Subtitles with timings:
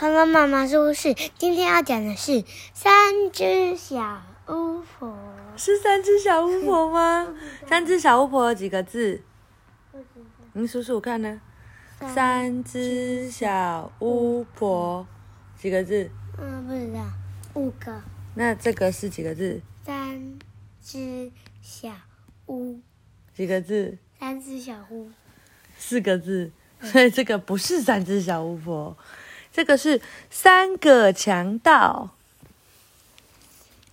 [0.00, 5.14] 恐龙妈妈说故事，今天要讲的是三只小巫婆。
[5.58, 7.28] 是三只小巫婆吗？
[7.68, 9.20] 三只小巫婆有几个字？
[10.54, 11.38] 你数数看呢？
[12.14, 15.06] 三只小巫婆
[15.58, 16.10] 几个字？
[16.38, 17.04] 嗯，不知道，
[17.52, 18.00] 五个。
[18.36, 19.60] 那这个是几个字？
[19.84, 20.38] 三
[20.82, 21.30] 只
[21.60, 21.90] 小
[22.46, 22.80] 巫，
[23.34, 23.98] 几个字？
[24.18, 25.10] 三只小巫，
[25.76, 26.52] 四个字。
[26.82, 28.96] 所以这个不是三只小巫婆，
[29.52, 32.10] 这个是三个强盗。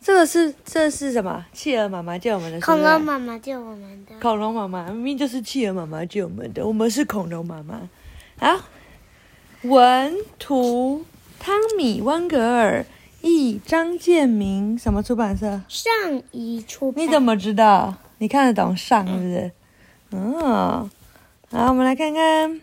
[0.02, 1.46] 这个是这是什么？
[1.52, 4.18] 企鹅妈妈救我们的，恐龙妈妈救我们的。
[4.22, 7.90] 恐龙妈妈明明就是企鹅妈妈救我们的，我们是恐龙妈妈。
[8.40, 8.64] 好，
[9.64, 11.04] 文图
[11.40, 12.86] 汤米温格尔，
[13.20, 15.62] 译张建明，什么出版社？
[15.68, 15.92] 上
[16.32, 17.04] 一出版。
[17.04, 17.96] 你怎么知道？
[18.20, 19.52] 你看得懂上是不是？
[20.12, 20.90] 嗯，
[21.52, 22.62] 好，我们来看看。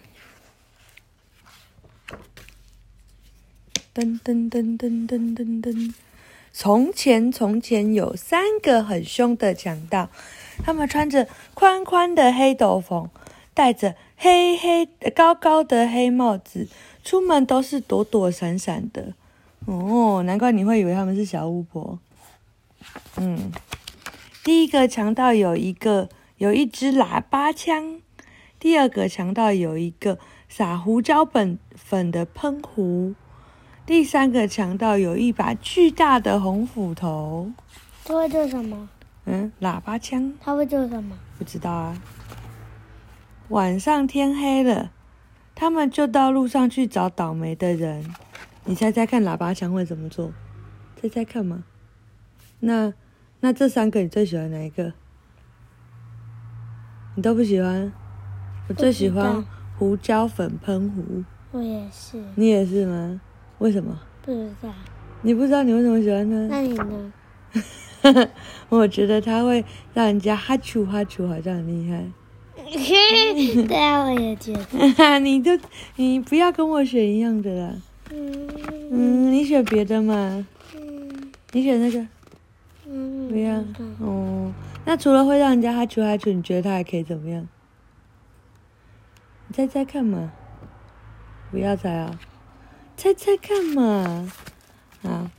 [3.95, 5.95] 噔噔噔噔噔噔噔！
[6.53, 10.11] 从前，从前有三个很凶的强盗，
[10.65, 13.09] 他们穿着宽宽的黑斗篷，
[13.55, 16.67] 戴着黑黑高高的黑帽子，
[17.05, 19.15] 出门都是躲躲闪闪的。
[19.67, 22.01] 哦，难怪你会以为他们是小巫婆。
[23.17, 23.53] 嗯，
[24.43, 26.09] 第一个强盗有一个
[26.39, 28.01] 有一支喇叭枪，
[28.59, 33.15] 第二个强盗有一个撒胡椒粉粉的喷壶。
[33.87, 37.53] 第三个强盗有一把巨大的红斧头，
[38.03, 38.89] 他会做什么？
[39.27, 40.33] 嗯，喇叭枪。
[40.41, 41.19] 他会做什么？
[41.39, 42.01] 不知道啊。
[43.49, 44.91] 晚上天黑了，
[45.55, 48.07] 他们就到路上去找倒霉的人。
[48.65, 50.33] 你猜猜看，喇叭枪会怎么做？
[51.01, 51.65] 猜猜看嘛。
[52.61, 52.95] 那
[53.41, 54.95] 那这三个你最喜欢哪一个？
[57.17, 57.93] 你都不喜欢？
[58.69, 59.45] 我最喜欢
[59.79, 61.23] 胡椒粉喷壶。
[61.53, 62.25] 我也是。
[62.35, 63.21] 你也是吗？
[63.59, 63.99] 为什么？
[64.23, 64.73] 不知道。
[65.23, 66.37] 你不知道你为什么喜欢它？
[66.49, 67.13] 那你呢？
[68.69, 72.05] 我觉得它会让人家哈啾哈啾，好像很厉害。
[73.67, 75.19] 对啊，我也觉得。
[75.21, 75.51] 你就
[75.97, 77.75] 你不要跟我选一样的啦。
[78.11, 78.49] 嗯。
[78.91, 80.47] 嗯，你选别的嘛。
[80.75, 81.33] 嗯。
[81.53, 82.07] 你选那个。
[82.87, 83.29] 嗯。
[83.29, 83.63] 不要。
[84.01, 84.53] 哦。
[84.85, 87.49] 那除了会让人家哈啾哈啾，你觉得它还可以怎么样？
[89.49, 90.33] 你猜猜看嘛。
[91.51, 92.19] 不要猜啊。
[92.97, 94.33] 猜猜看嘛，
[95.03, 95.31] 啊！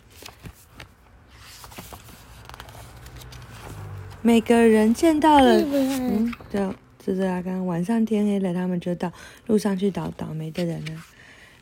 [4.21, 9.11] 每个人见到了，嗯，就就是啊，刚刚晚上天黑了，他们就到
[9.47, 10.91] 路上去找倒霉的人了。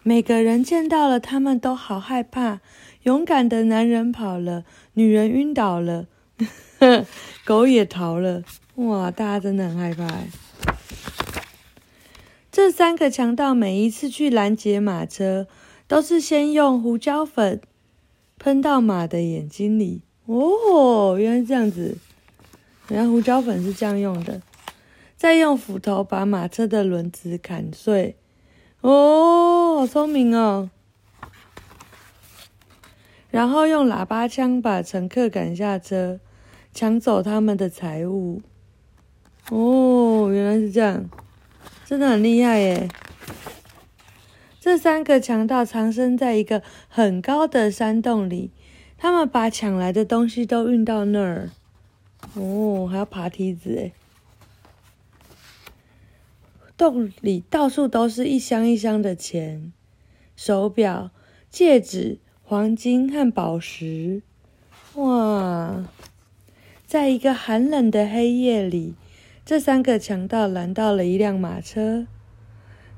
[0.01, 2.59] 每个人见到了，他们都好害怕。
[3.03, 6.07] 勇敢的男人跑了，女人晕倒了，
[7.45, 8.43] 狗也逃了。
[8.75, 10.07] 哇，大家真的很害怕。
[12.51, 15.47] 这三个强盗每一次去拦截马车。
[15.93, 17.61] 都是先用胡椒粉
[18.39, 21.95] 喷到马的眼睛里哦，原来这样子，
[22.89, 24.41] 原来胡椒粉是这样用的。
[25.15, 28.15] 再用斧头把马车的轮子砍碎
[28.81, 30.71] 哦，好聪明哦。
[33.29, 36.19] 然后用喇叭枪把乘客赶下车，
[36.73, 38.41] 抢走他们的财物
[39.51, 41.07] 哦，原来是这样，
[41.85, 42.89] 真的很厉害耶。
[44.63, 48.49] 这三个强盗藏身在一个很高的山洞里，
[48.97, 51.49] 他们把抢来的东西都运到那儿。
[52.35, 53.91] 哦，还要爬梯子诶。
[56.77, 59.73] 洞里到处都是一箱一箱的钱、
[60.37, 61.11] 手表、
[61.49, 64.21] 戒指、黄金和宝石。
[64.93, 65.85] 哇！
[66.87, 68.93] 在一个寒冷的黑夜里，
[69.45, 72.07] 这三个强盗拦到了一辆马车。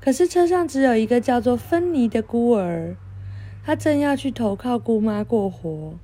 [0.00, 2.96] 可是车上只有一个叫做芬妮的孤儿，
[3.64, 5.94] 他正要去投靠姑妈过活。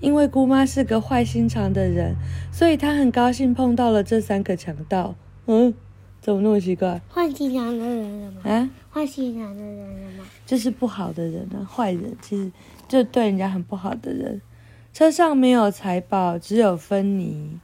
[0.00, 2.16] 因为姑妈是个坏心肠的人，
[2.50, 5.14] 所以他很高兴碰到了这三个强盗。
[5.44, 5.74] 嗯，
[6.22, 7.02] 怎么那么奇怪？
[7.12, 8.40] 坏心肠的人了吗？
[8.44, 10.24] 啊，坏心肠的人了吗？
[10.46, 12.50] 就是不好的人啊，坏人，其实
[12.88, 14.40] 就对人家很不好的人。
[14.94, 17.60] 车上没有财宝，只有芬妮，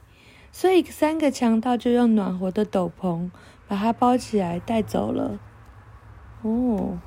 [0.51, 3.31] 所以三个强盗就用暖和的斗篷
[3.67, 5.39] 把它包起来带走了。
[6.41, 6.97] 哦，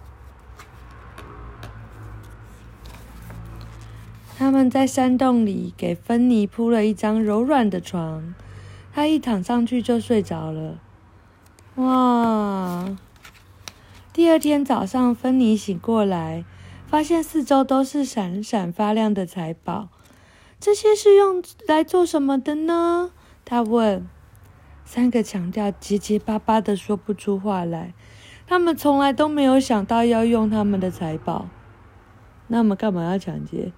[4.37, 8.35] 他们在山洞里给芬妮铺了一张柔软的床，
[8.93, 10.79] 她一躺上去就睡着了。
[11.77, 12.97] 哇！
[14.13, 16.45] 第二天早上，芬妮醒过来，
[16.87, 19.89] 发现四周都是闪闪发亮的财宝。
[20.59, 23.13] 这些是用来做什么的呢？
[23.45, 24.07] 她问。
[24.93, 27.95] 三个强调结结巴巴的说不出话来。
[28.49, 31.49] 他们从来都没有想到要用他们的财宝。
[32.49, 33.71] 那我们干嘛要抢劫？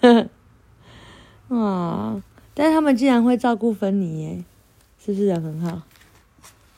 [1.48, 2.22] 啊！
[2.54, 4.44] 但他们竟然会照顾芬妮耶，
[4.98, 5.82] 是不是人很好？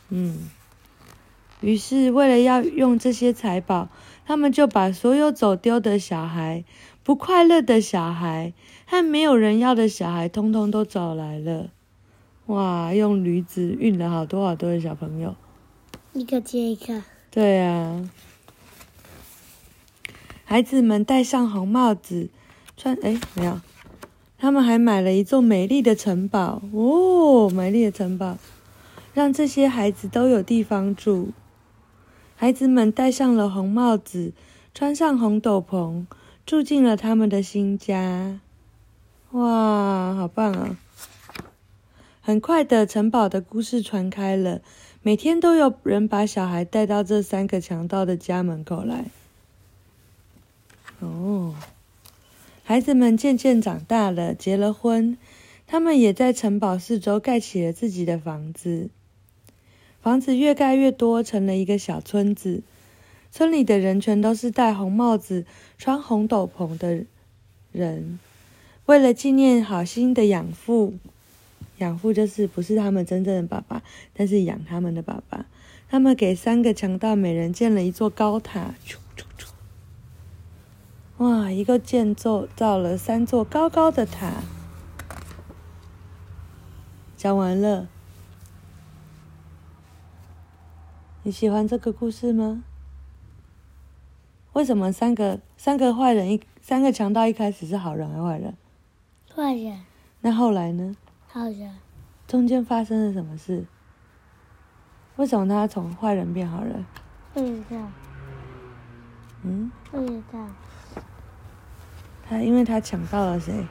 [0.09, 0.51] 嗯。
[1.61, 3.89] 于是，为了要用这些财宝，
[4.27, 6.65] 他们就把所有走丢的小孩、
[7.05, 8.53] 不快乐的小孩
[8.85, 11.69] 和没有人要的小孩，通通都找来了。
[12.51, 12.93] 哇！
[12.93, 15.37] 用驴子运了好多好多的小朋友，
[16.13, 17.03] 一个接一个。
[17.31, 18.11] 对啊。
[20.45, 22.29] 孩子们戴上红帽子，
[22.77, 23.61] 穿哎没有，
[24.37, 28.37] 他们还买了一座美丽的城堡哦，美丽的城堡，
[29.15, 31.31] 让这些孩子都有地方住。
[32.35, 34.33] 孩子们戴上了红帽子，
[34.75, 36.07] 穿上红斗篷，
[36.45, 38.41] 住进了他们的新家。
[39.31, 40.77] 哇，好棒啊！
[42.31, 44.61] 很快的，城堡的故事传开了，
[45.03, 49.07] 每天都有人把小孩带到这三个强盗的家门口来。
[51.01, 51.57] 哦，
[52.63, 55.19] 孩子们渐渐长大了，结了婚，
[55.67, 58.91] 他们也在城堡四周盖起了自己的房子。
[60.01, 62.63] 房子越盖越多，成了一个小村子。
[63.33, 65.45] 村里的人全都是戴红帽子、
[65.77, 67.05] 穿红斗篷的
[67.73, 68.21] 人。
[68.87, 70.95] 为了纪念好心的养父，
[71.81, 73.83] 养父就是不是他们真正的爸爸，
[74.15, 75.45] 但是养他们的爸爸。
[75.89, 78.75] 他们给三个强盗每人建了一座高塔。
[81.17, 81.51] 哇！
[81.51, 84.43] 一个建造造了三座高高的塔。
[87.17, 87.89] 讲完了。
[91.23, 92.63] 你喜欢这个故事吗？
[94.53, 98.55] 为什么三个三个坏人一三个强盗一开始是好人还是坏人？
[99.35, 99.81] 坏人。
[100.21, 100.95] 那后来呢？
[101.33, 101.73] 好人。
[102.27, 103.65] 中间发生了什么事？
[105.15, 106.85] 为什么他从坏人变好人？
[107.33, 107.77] 不知道。
[109.45, 109.71] 嗯？
[109.93, 110.49] 不知道。
[112.29, 113.65] 他因为他抢到了谁？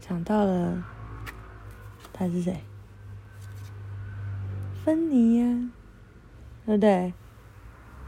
[0.00, 0.84] 抢到了，
[2.12, 2.60] 他是谁？
[4.84, 5.70] 芬妮呀，
[6.64, 7.12] 对不对？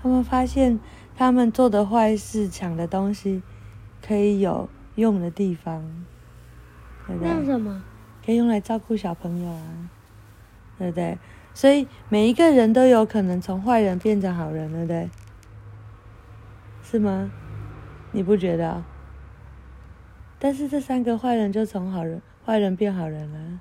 [0.00, 0.78] 他们发现
[1.16, 3.42] 他们做的坏事、抢的东西，
[4.00, 6.04] 可以有用的地方，
[7.06, 7.30] 对不对？
[7.30, 7.82] 用什么？
[8.24, 9.90] 可以用来照顾小朋友啊，
[10.76, 11.16] 对不对？
[11.54, 15.08] 所以每一个人都有可能从坏人变成好人，对不对？
[16.82, 17.30] 是吗？
[18.12, 18.84] 你不觉得？
[20.38, 23.60] 但是这三个坏人就从好人、坏人变好人了。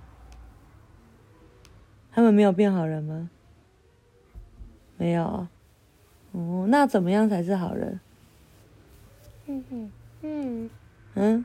[2.12, 3.30] 他们没有变好人吗？
[4.98, 5.48] 没有。
[6.34, 8.00] 哦，那怎么样才是好人？
[9.48, 9.92] 嗯嗯
[10.22, 10.70] 嗯
[11.20, 11.44] 嗯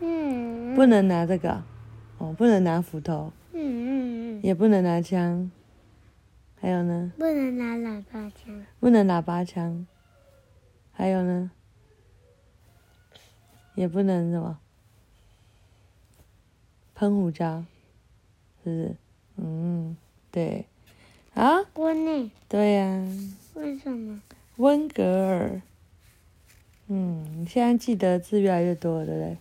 [0.00, 1.62] 嗯，不能拿这个，
[2.18, 5.50] 哦，不能拿斧头，嗯嗯嗯，也不能拿枪，
[6.60, 7.10] 还有呢？
[7.16, 9.86] 不能拿喇叭枪，不能喇叭枪，
[10.92, 11.50] 还有呢？
[13.74, 14.58] 也不能什么？
[16.94, 17.64] 喷胡椒，
[18.62, 18.96] 是不是？
[19.36, 19.96] 嗯。
[20.30, 20.66] 对，
[21.32, 21.56] 啊？
[21.76, 22.30] 温呢？
[22.48, 23.06] 对呀。
[23.54, 24.20] 为什么？
[24.56, 25.62] 温格尔。
[26.88, 29.36] 嗯，你现在记得字越来越多了，对不对？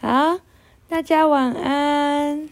[0.00, 0.40] 好，
[0.88, 2.48] 大家晚安。